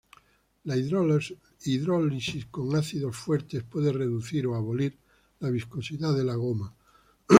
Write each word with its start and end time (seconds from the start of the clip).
La 0.63 0.75
hidrólisis 0.75 2.45
con 2.47 2.75
ácidos 2.75 3.15
fuertes 3.15 3.61
puede 3.61 3.93
reducir 3.93 4.47
o 4.47 4.55
abolir 4.55 4.97
la 5.41 5.51
viscosidad 5.51 6.17
de 6.17 6.23
la 6.23 6.33
goma. 6.33 6.73